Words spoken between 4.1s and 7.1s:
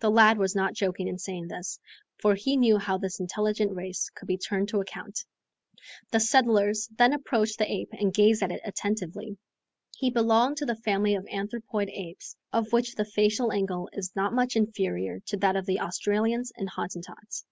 could be turned to account. The settlers